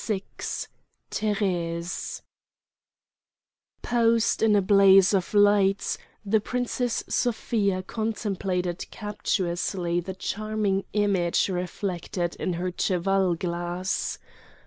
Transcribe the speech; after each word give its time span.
VI 0.03 0.23
THÉRÈSE 1.11 2.23
Posed 3.83 4.41
in 4.41 4.55
a 4.55 4.61
blaze 4.63 5.13
of 5.13 5.31
lights, 5.35 5.99
the 6.25 6.39
Princess 6.41 7.03
Sofia 7.07 7.83
contemplated 7.83 8.89
captiously 8.89 9.99
the 9.99 10.15
charming 10.15 10.85
image 10.93 11.49
reflected 11.49 12.35
in 12.37 12.53
her 12.53 12.71
cheval 12.71 13.35
glass. 13.35 14.17